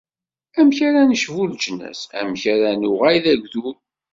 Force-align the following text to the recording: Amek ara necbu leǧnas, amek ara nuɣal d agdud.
Amek 0.59 0.79
ara 0.87 1.01
necbu 1.09 1.43
leǧnas, 1.51 2.01
amek 2.19 2.43
ara 2.53 2.69
nuɣal 2.81 3.17
d 3.23 3.25
agdud. 3.33 3.77